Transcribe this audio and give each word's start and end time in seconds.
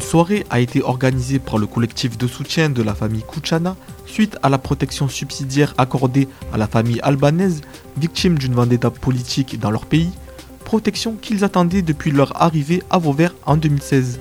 Une 0.00 0.06
soirée 0.06 0.46
a 0.48 0.60
été 0.60 0.82
organisée 0.82 1.38
par 1.38 1.58
le 1.58 1.66
collectif 1.66 2.16
de 2.16 2.26
soutien 2.26 2.70
de 2.70 2.82
la 2.82 2.94
famille 2.94 3.22
Kuchana 3.22 3.76
suite 4.06 4.38
à 4.42 4.48
la 4.48 4.56
protection 4.56 5.08
subsidiaire 5.08 5.74
accordée 5.76 6.26
à 6.54 6.56
la 6.56 6.66
famille 6.66 7.00
albanaise 7.02 7.60
victime 7.98 8.38
d'une 8.38 8.54
vendetta 8.54 8.90
politique 8.90 9.60
dans 9.60 9.70
leur 9.70 9.84
pays, 9.84 10.08
protection 10.64 11.16
qu'ils 11.20 11.44
attendaient 11.44 11.82
depuis 11.82 12.12
leur 12.12 12.40
arrivée 12.40 12.82
à 12.88 12.96
Vauvert 12.96 13.34
en 13.44 13.58
2016. 13.58 14.20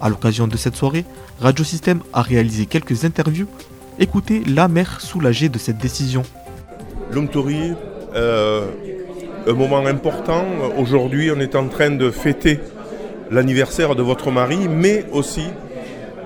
À 0.00 0.08
l'occasion 0.10 0.46
de 0.46 0.56
cette 0.56 0.76
soirée, 0.76 1.04
Radio 1.40 1.64
Système 1.64 2.02
a 2.12 2.22
réalisé 2.22 2.66
quelques 2.66 3.04
interviews. 3.04 3.48
Écoutez 3.98 4.44
la 4.46 4.68
mère 4.68 5.00
soulagée 5.00 5.48
de 5.48 5.58
cette 5.58 5.78
décision. 5.78 6.22
L'Umtori, 7.10 7.72
euh, 8.14 8.68
un 9.44 9.54
moment 9.54 9.84
important. 9.84 10.44
Aujourd'hui, 10.78 11.32
on 11.32 11.40
est 11.40 11.56
en 11.56 11.66
train 11.66 11.90
de 11.90 12.12
fêter 12.12 12.60
l'anniversaire 13.30 13.94
de 13.94 14.02
votre 14.02 14.30
mari, 14.30 14.68
mais 14.68 15.04
aussi 15.12 15.46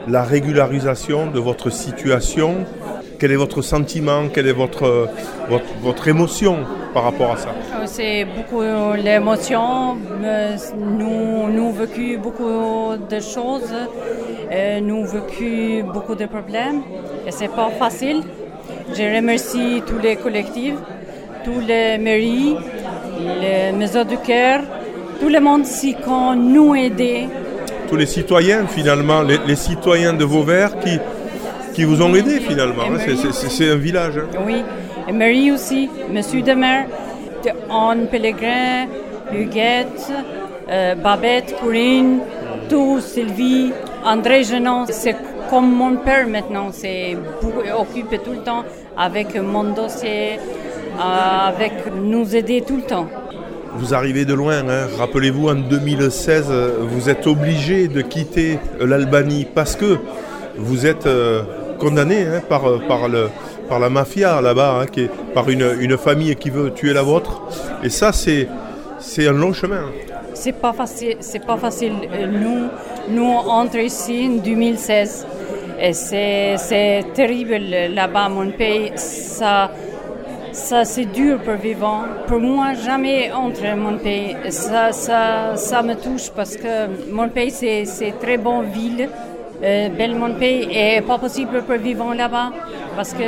la 0.08 0.22
régularisation 0.22 1.30
de 1.30 1.38
votre 1.38 1.70
situation. 1.70 2.66
Quel 3.18 3.32
est 3.32 3.36
votre 3.36 3.62
sentiment? 3.62 4.28
Quelle 4.32 4.46
est 4.46 4.52
votre, 4.52 5.08
votre, 5.48 5.64
votre 5.82 6.08
émotion 6.08 6.58
par 6.94 7.04
rapport 7.04 7.32
à 7.32 7.36
ça? 7.36 7.50
C'est 7.84 8.24
beaucoup 8.24 8.62
l'émotion. 8.96 9.96
Nous, 10.76 11.48
nous 11.52 11.72
vécu 11.72 12.16
beaucoup 12.16 12.96
de 13.08 13.20
choses. 13.20 13.74
Nous 14.82 15.04
vécu 15.04 15.82
beaucoup 15.82 16.14
de 16.14 16.26
problèmes. 16.26 16.82
Et 17.26 17.30
c'est 17.30 17.48
pas 17.48 17.70
facile. 17.78 18.22
Je 18.94 19.02
remercie 19.16 19.82
tous 19.86 19.98
les 19.98 20.16
collectifs, 20.16 20.78
tous 21.44 21.60
les 21.60 21.98
mairies, 21.98 22.56
les 23.40 23.72
maisons 23.72 24.04
du 24.04 24.16
cœur, 24.18 24.62
tout 25.20 25.28
le 25.28 25.40
monde 25.40 25.64
qui 25.64 25.94
nous 26.36 26.74
aidé. 26.74 27.28
Tous 27.88 27.96
les 27.96 28.06
citoyens 28.06 28.66
finalement, 28.66 29.22
les, 29.22 29.56
citoyens 29.56 30.14
de 30.14 30.24
Vauvert 30.24 30.78
qui, 30.80 30.98
qui 31.74 31.84
vous 31.84 32.00
ont 32.02 32.14
aidé 32.14 32.40
finalement. 32.40 32.84
C'est 33.32 33.70
un 33.70 33.76
village. 33.76 34.18
Hein. 34.18 34.38
Oui, 34.46 34.62
et 35.08 35.12
Marie 35.12 35.52
aussi, 35.52 35.90
Monsieur 36.10 36.42
de 36.42 36.52
maire, 36.52 36.86
Anne 37.70 38.06
Pellegrin, 38.10 38.86
Huguette, 39.32 40.12
euh, 40.70 40.94
Babette, 40.94 41.54
Corinne, 41.60 42.20
tout, 42.68 43.00
Sylvie, 43.00 43.72
André 44.04 44.44
Genon. 44.44 44.86
C'est 44.88 45.16
comme 45.50 45.74
mon 45.74 45.96
père 45.96 46.28
maintenant, 46.28 46.68
c'est 46.72 47.16
occupé 47.78 48.18
tout 48.18 48.32
le 48.32 48.42
temps 48.42 48.64
avec 48.96 49.34
mon 49.36 49.64
dossier, 49.64 50.38
euh, 50.96 51.48
avec 51.48 51.72
nous 52.00 52.34
aider 52.36 52.62
tout 52.62 52.76
le 52.76 52.82
temps. 52.82 53.08
Vous 53.76 53.94
arrivez 53.94 54.24
de 54.24 54.34
loin, 54.34 54.68
hein. 54.68 54.88
rappelez-vous 54.98 55.48
en 55.48 55.54
2016, 55.54 56.52
vous 56.80 57.08
êtes 57.08 57.26
obligé 57.26 57.88
de 57.88 58.00
quitter 58.02 58.58
l'Albanie 58.80 59.46
parce 59.54 59.76
que 59.76 59.98
vous 60.56 60.86
êtes 60.86 61.06
euh, 61.06 61.42
condamné 61.78 62.22
hein, 62.22 62.42
par, 62.48 62.62
par, 62.86 63.08
le, 63.08 63.28
par 63.68 63.78
la 63.78 63.88
mafia 63.88 64.40
là-bas, 64.40 64.82
hein, 64.82 65.04
par 65.34 65.48
une, 65.48 65.76
une, 65.80 65.96
famille 65.96 66.34
qui 66.36 66.50
veut 66.50 66.72
tuer 66.72 66.92
la 66.92 67.02
vôtre. 67.02 67.42
Et 67.82 67.88
ça, 67.88 68.12
c'est, 68.12 68.48
un 69.18 69.32
long 69.32 69.52
chemin. 69.52 69.84
C'est 70.34 70.52
pas 70.52 70.72
facile. 70.72 71.16
C'est 71.20 71.44
pas 71.44 71.56
facile. 71.56 71.94
Nous, 72.30 72.68
nous 73.08 73.32
entrons 73.32 73.78
ici 73.78 74.28
en 74.30 74.42
2016 74.42 75.26
et 75.80 75.92
c'est, 75.94 76.56
c'est 76.58 77.06
terrible 77.14 77.58
là-bas, 77.94 78.28
mon 78.28 78.50
pays. 78.50 78.92
Ça, 78.96 79.70
ça 80.52 80.84
c'est 80.84 81.06
dur 81.06 81.38
pour 81.40 81.54
vivre. 81.54 82.06
Pour 82.26 82.40
moi, 82.40 82.74
jamais 82.74 83.30
entre 83.32 83.74
mon 83.76 83.98
pays. 83.98 84.36
Ça, 84.50 84.92
ça, 84.92 85.56
ça 85.56 85.82
me 85.82 85.94
touche 85.94 86.30
parce 86.30 86.56
que 86.56 87.10
mon 87.10 87.28
pays, 87.28 87.50
c'est, 87.50 87.84
c'est 87.84 88.12
très 88.20 88.36
bonne 88.36 88.66
ville. 88.66 89.08
Euh, 89.62 89.90
belle 89.90 90.14
mon 90.14 90.32
pays 90.36 90.68
et 90.72 91.02
pas 91.02 91.18
possible 91.18 91.62
pour 91.62 91.76
vivre 91.76 92.14
là-bas 92.14 92.50
parce 92.96 93.12
que 93.12 93.22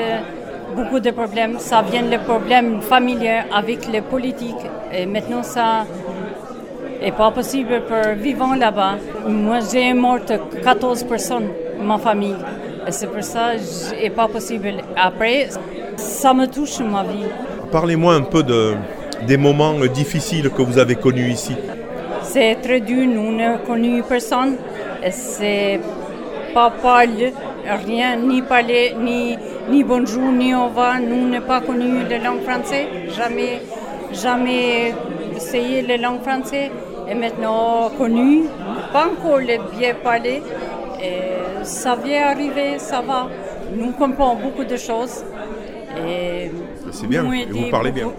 beaucoup 0.75 0.99
de 0.99 1.11
problèmes, 1.11 1.59
ça 1.59 1.83
vient 1.83 2.01
les 2.01 2.17
problèmes 2.17 2.81
familiaux 2.81 3.45
avec 3.53 3.87
les 3.89 4.01
politiques 4.01 4.65
et 4.91 5.05
maintenant 5.05 5.43
ça 5.43 5.85
est 7.03 7.13
pas 7.13 7.31
possible 7.33 7.83
pour 7.83 8.15
vivre 8.15 8.57
là-bas. 8.59 8.95
Moi 9.29 9.59
j'ai 9.71 9.93
mort 9.93 10.21
14 10.65 11.05
personnes, 11.05 11.51
ma 11.79 11.99
famille. 11.99 12.37
C'est 12.89 13.09
pour 13.09 13.23
ça 13.23 13.59
c'est 13.59 14.09
pas 14.09 14.27
possible. 14.27 14.77
Après, 14.97 15.51
ça 15.97 16.35
me 16.35 16.47
touche 16.47 16.81
ma 16.81 17.03
vie. 17.05 17.27
Parlez-moi 17.71 18.15
un 18.15 18.23
peu 18.23 18.43
de, 18.43 18.75
des 19.27 19.37
moments 19.37 19.75
difficiles 19.93 20.51
que 20.51 20.63
vous 20.63 20.79
avez 20.79 20.97
connus 20.97 21.31
ici. 21.31 21.55
C'est 22.23 22.57
très 22.63 22.81
dur, 22.81 23.07
nous 23.07 23.35
n'avons 23.35 23.65
connu 23.65 24.03
personne. 24.03 24.57
C'est 25.11 25.81
pas 26.55 26.71
parler, 26.71 27.33
rien, 27.87 28.17
ni 28.17 28.43
parler, 28.43 28.95
ni, 28.99 29.37
ni 29.71 29.83
bonjour, 29.85 30.31
ni 30.33 30.55
au 30.55 30.67
revoir. 30.67 31.01
Nous 31.01 31.29
n'avons 31.29 31.47
pas 31.47 31.61
connu 31.61 32.05
la 32.09 32.19
langue 32.19 32.43
française, 32.43 32.87
jamais, 33.17 33.63
jamais 34.13 34.95
essayé 35.37 35.83
la 35.83 35.97
langue 35.97 36.23
française. 36.23 36.71
Et 37.09 37.15
maintenant 37.15 37.91
connu, 37.99 38.45
pas 38.93 39.07
encore 39.07 39.39
le 39.39 39.59
bien 39.77 39.95
parler. 40.03 40.43
Et 41.03 41.65
ça 41.65 41.97
vient 41.97 42.29
arriver, 42.29 42.79
ça 42.79 43.01
va. 43.01 43.29
Nous 43.75 43.93
comprenons 43.93 44.37
beaucoup 44.37 44.65
de 44.65 44.77
choses. 44.77 45.25
C'est 46.93 47.07
bien, 47.07 47.31
et 47.33 47.47
vous 47.47 47.71
parlez 47.71 47.93
bien. 47.93 48.11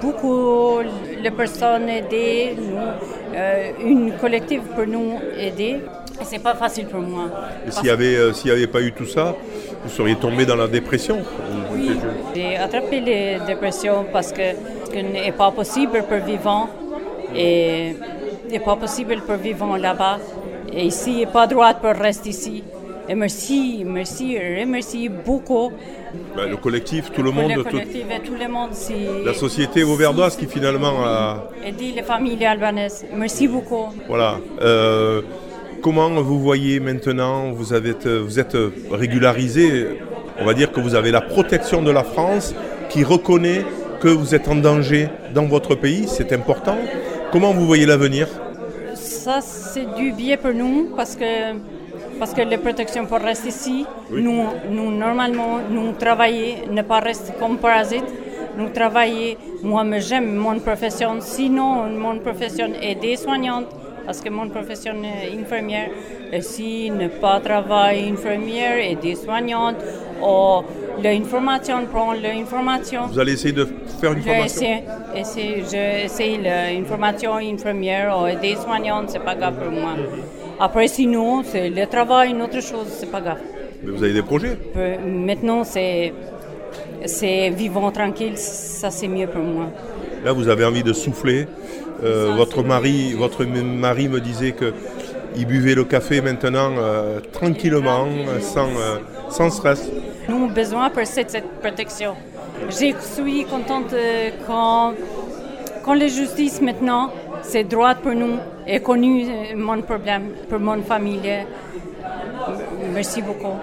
Beaucoup 0.00 0.78
de 1.22 1.30
personnes 1.30 1.88
aidées, 1.88 2.56
nous, 2.58 2.76
euh, 3.34 3.70
une 3.84 4.12
collective 4.12 4.62
pour 4.74 4.86
nous 4.86 5.18
aider. 5.38 5.80
C'est 6.22 6.42
pas 6.42 6.54
facile 6.54 6.86
pour 6.86 7.00
moi. 7.00 7.24
s'il 7.70 7.84
n'y 7.84 7.90
avait, 7.90 8.16
euh, 8.16 8.32
s'il 8.32 8.50
avait 8.50 8.66
pas 8.66 8.80
eu 8.80 8.92
tout 8.92 9.06
ça, 9.06 9.34
vous 9.82 9.90
seriez 9.90 10.16
tombé 10.16 10.46
dans 10.46 10.56
la 10.56 10.68
dépression 10.68 11.18
Oui, 11.72 11.90
j'ai 12.34 12.56
attrapé 12.56 13.00
la 13.00 13.44
dépression 13.44 14.06
parce 14.12 14.32
que 14.32 14.42
ce 14.92 14.98
n'est 14.98 15.32
pas 15.32 15.50
possible 15.50 16.04
pour 16.08 16.18
vivre 16.18 16.68
et 17.34 17.96
n'est 18.50 18.60
pas 18.60 18.76
possible 18.76 19.16
pour 19.26 19.36
vivre 19.36 19.76
là-bas. 19.76 20.18
Et 20.72 20.84
ici, 20.86 21.20
il 21.22 21.26
pas 21.26 21.46
droit 21.46 21.74
pour 21.74 21.90
rester 21.92 22.30
ici. 22.30 22.62
Et 23.06 23.14
merci, 23.14 23.84
merci, 23.86 24.38
remercie 24.38 25.08
beaucoup. 25.08 25.70
Ben, 26.34 26.48
le 26.48 26.56
collectif, 26.56 27.12
tout 27.12 27.22
le 27.22 27.30
monde. 27.30 27.52
Le 27.54 27.62
collectif 27.62 28.04
et 28.10 28.20
tout 28.20 28.34
le 28.34 28.48
monde. 28.48 28.70
La 29.24 29.34
société 29.34 29.82
auverdoise 29.82 30.36
qui 30.36 30.46
finalement 30.46 31.04
a. 31.04 31.50
Aidé 31.64 31.92
les 31.94 32.02
familles 32.02 32.44
albanaises. 32.46 33.04
Merci 33.14 33.46
beaucoup. 33.46 33.88
Voilà. 34.08 34.38
Euh, 34.62 35.20
comment 35.82 36.08
vous 36.22 36.40
voyez 36.40 36.80
maintenant 36.80 37.52
vous, 37.52 37.74
avez, 37.74 37.92
vous 38.24 38.40
êtes 38.40 38.56
régularisé. 38.90 39.86
On 40.40 40.46
va 40.46 40.54
dire 40.54 40.72
que 40.72 40.80
vous 40.80 40.94
avez 40.94 41.10
la 41.10 41.20
protection 41.20 41.82
de 41.82 41.90
la 41.90 42.04
France 42.04 42.54
qui 42.88 43.04
reconnaît 43.04 43.64
que 44.00 44.08
vous 44.08 44.34
êtes 44.34 44.48
en 44.48 44.56
danger 44.56 45.08
dans 45.34 45.44
votre 45.44 45.74
pays. 45.74 46.06
C'est 46.08 46.32
important. 46.32 46.78
Comment 47.32 47.52
vous 47.52 47.66
voyez 47.66 47.84
l'avenir? 47.84 48.28
Ça, 48.94 49.40
c'est 49.42 49.94
du 49.94 50.12
bien 50.12 50.38
pour 50.38 50.54
nous 50.54 50.90
parce 50.96 51.16
que 51.16 51.52
parce 52.18 52.32
que 52.32 52.42
les 52.42 52.58
protections 52.58 53.06
pour 53.06 53.18
rester 53.18 53.48
ici, 53.48 53.86
nous, 54.10 54.44
nous, 54.70 54.90
normalement, 54.90 55.60
nous 55.70 55.92
travaillons, 55.92 56.70
ne 56.70 56.82
pas 56.82 57.00
rester 57.00 57.32
comme 57.38 57.58
parasites. 57.58 58.12
Nous 58.56 58.68
travaillons, 58.68 59.36
moi 59.62 59.84
j'aime 59.98 60.36
mon 60.36 60.60
profession, 60.60 61.16
sinon 61.20 61.86
mon 61.90 62.18
profession 62.18 62.68
est 62.80 62.94
des 62.94 63.16
soignantes, 63.16 63.66
parce 64.06 64.20
que 64.20 64.28
mon 64.28 64.48
profession 64.48 64.94
est 65.02 65.36
infirmière. 65.36 65.88
Et 66.32 66.40
si 66.40 66.90
ne 66.90 67.08
pas 67.08 67.40
travailler 67.40 68.10
infirmière 68.10 68.78
et 68.78 68.94
des 68.94 69.16
soignantes, 69.16 69.76
ou 70.22 70.62
l'information, 71.02 71.84
prendre 71.92 72.20
l'information. 72.22 73.06
Vous 73.08 73.18
allez 73.18 73.32
essayer 73.32 73.52
de 73.52 73.66
faire 74.00 74.12
une 74.12 74.22
formation? 74.22 74.82
J'essaie 75.16 76.38
l'information 76.40 77.34
infirmière 77.34 78.16
ou 78.16 78.40
des 78.40 78.54
soignantes, 78.54 79.10
c'est 79.10 79.24
pas 79.24 79.34
grave 79.34 79.54
pour 79.60 79.72
moi. 79.72 79.94
Après, 80.60 80.88
sinon, 80.88 81.42
c'est 81.42 81.68
le 81.70 81.86
travail, 81.86 82.30
une 82.30 82.42
autre 82.42 82.60
chose, 82.62 82.86
c'est 82.98 83.10
pas 83.10 83.20
grave. 83.20 83.38
Mais 83.82 83.90
vous 83.90 84.02
avez 84.02 84.14
des 84.14 84.22
projets? 84.22 84.56
Maintenant, 85.04 85.64
c'est, 85.64 86.12
c'est 87.04 87.50
vivant 87.50 87.90
tranquille, 87.90 88.36
ça 88.36 88.90
c'est 88.90 89.08
mieux 89.08 89.26
pour 89.26 89.42
moi. 89.42 89.66
Là, 90.24 90.32
vous 90.32 90.48
avez 90.48 90.64
envie 90.64 90.82
de 90.82 90.92
souffler. 90.92 91.46
Euh, 92.02 92.32
votre 92.36 92.62
mari, 92.62 93.12
votre 93.12 93.44
mari 93.44 94.08
me 94.08 94.20
disait 94.20 94.52
que 94.52 94.72
il 95.36 95.46
buvait 95.46 95.74
le 95.74 95.84
café 95.84 96.20
maintenant 96.20 96.72
euh, 96.78 97.20
tranquillement, 97.32 98.06
sans, 98.40 98.68
euh, 98.68 98.98
sans 99.30 99.50
stress. 99.50 99.90
Nous 100.28 100.36
avons 100.36 100.46
besoin 100.46 100.90
pour 100.90 101.04
cette, 101.06 101.30
cette 101.30 101.48
protection. 101.60 102.14
Je 102.68 102.94
suis 103.00 103.44
contente 103.44 103.94
quand, 104.46 104.94
quand 105.82 105.94
la 105.94 106.06
justice 106.06 106.60
maintenant 106.60 107.10
c'est 107.42 107.64
droit 107.64 107.94
pour 107.94 108.12
nous 108.12 108.36
et 108.66 108.80
connu 108.80 109.24
euh, 109.24 109.56
mon 109.56 109.80
problème 109.82 110.30
pour 110.48 110.58
mon 110.58 110.82
famille. 110.82 111.30
Merci 112.92 113.22
beaucoup. 113.22 113.54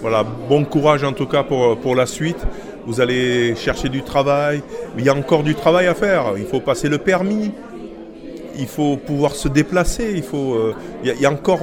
Voilà, 0.00 0.22
bon 0.22 0.64
courage 0.64 1.02
en 1.04 1.12
tout 1.12 1.26
cas 1.26 1.42
pour, 1.42 1.76
pour 1.78 1.96
la 1.96 2.06
suite. 2.06 2.38
Vous 2.86 3.00
allez 3.00 3.54
chercher 3.56 3.88
du 3.88 4.02
travail. 4.02 4.62
Il 4.96 5.04
y 5.04 5.08
a 5.08 5.14
encore 5.14 5.42
du 5.42 5.54
travail 5.54 5.86
à 5.86 5.94
faire. 5.94 6.34
Il 6.38 6.46
faut 6.46 6.60
passer 6.60 6.88
le 6.88 6.98
permis. 6.98 7.52
Il 8.56 8.66
faut 8.66 8.96
pouvoir 8.96 9.34
se 9.34 9.48
déplacer. 9.48 10.12
Il, 10.14 10.22
faut, 10.22 10.54
euh, 10.54 10.74
il, 11.04 11.20
y 11.20 11.26
a, 11.26 11.30
encore 11.30 11.60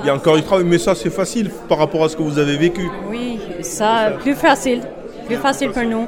Il 0.00 0.06
y 0.06 0.10
a 0.10 0.14
encore 0.14 0.36
du 0.36 0.42
travail, 0.42 0.64
mais 0.64 0.78
ça 0.78 0.94
c'est 0.94 1.10
facile 1.10 1.50
par 1.68 1.78
rapport 1.78 2.04
à 2.04 2.08
ce 2.08 2.16
que 2.16 2.22
vous 2.22 2.38
avez 2.38 2.56
vécu. 2.56 2.88
Oui, 3.08 3.40
ça, 3.62 4.12
plus 4.20 4.34
facile. 4.34 4.82
Plus 5.26 5.36
facile 5.36 5.70
pour 5.70 5.82
nous. 5.82 6.06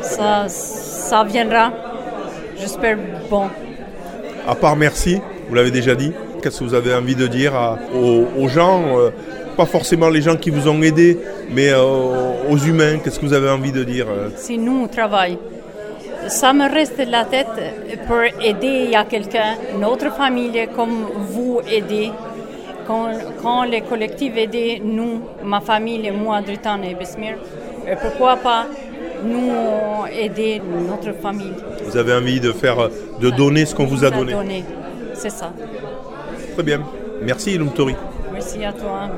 Ça, 0.00 0.46
ça 0.48 1.24
viendra. 1.24 1.72
J'espère 2.58 2.98
bon. 3.30 3.48
À 4.46 4.54
part 4.54 4.76
merci, 4.76 5.20
vous 5.48 5.54
l'avez 5.54 5.70
déjà 5.70 5.94
dit, 5.94 6.12
qu'est-ce 6.42 6.60
que 6.60 6.64
vous 6.64 6.74
avez 6.74 6.94
envie 6.94 7.14
de 7.14 7.26
dire 7.26 7.52
aux, 7.94 8.48
gens 8.48 8.98
euh, 8.98 9.10
pas 9.56 9.64
forcément 9.64 10.10
les 10.10 10.20
gens 10.20 10.36
qui 10.36 10.50
vous 10.50 10.68
ont 10.68 10.82
aidé, 10.82 11.18
mais 11.50 11.70
euh, 11.70 11.82
aux 12.50 12.58
humains, 12.58 12.98
qu'est-ce 12.98 13.18
que 13.18 13.24
vous 13.24 13.32
avez 13.32 13.48
envie 13.48 13.72
de 13.72 13.84
dire 13.84 14.06
euh? 14.10 14.28
C'est 14.36 14.58
nous, 14.58 14.82
on 14.84 14.88
travaille. 14.88 15.38
Ça 16.28 16.52
me 16.52 16.70
reste 16.70 17.02
la 17.08 17.24
tête 17.24 17.46
pour 18.06 18.18
aider 18.42 18.94
à 18.94 19.04
quelqu'un, 19.04 19.56
notre 19.78 20.12
famille, 20.12 20.68
comme 20.76 21.06
vous 21.30 21.60
aidez. 21.70 22.10
Quand, 22.86 23.08
quand 23.40 23.64
les 23.64 23.80
collectifs 23.80 24.36
aident 24.36 24.82
nous, 24.84 25.22
ma 25.42 25.60
famille, 25.60 26.10
moi, 26.10 26.42
Dritan 26.42 26.82
et 26.82 26.94
Besmir, 26.94 27.36
euh, 27.88 27.94
pourquoi 28.00 28.36
pas 28.36 28.66
nous 29.24 30.06
aider 30.12 30.60
notre 30.88 31.12
famille. 31.20 31.52
Vous 31.84 31.96
avez 31.96 32.12
envie 32.12 32.40
de 32.40 32.52
faire, 32.52 32.90
de 33.20 33.30
donner 33.30 33.66
ce 33.66 33.74
qu'on 33.74 33.86
vous 33.86 34.04
a 34.04 34.10
donné. 34.10 34.64
C'est 35.14 35.30
ça. 35.30 35.52
Très 36.54 36.62
bien. 36.62 36.82
Merci 37.22 37.54
Ilum 37.54 37.70
Merci 38.32 38.64
à 38.64 38.72
toi. 38.72 39.10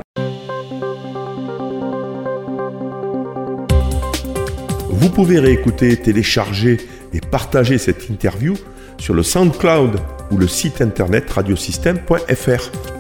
Vous 4.91 5.11
pouvez 5.11 5.38
réécouter, 5.38 5.97
télécharger 5.97 6.79
et 7.12 7.20
partager 7.20 7.79
cette 7.79 8.09
interview 8.09 8.55
sur 8.99 9.14
le 9.14 9.23
SoundCloud 9.23 10.00
ou 10.31 10.37
le 10.37 10.49
site 10.49 10.81
internet 10.81 11.31
radiosystème.fr. 11.31 12.95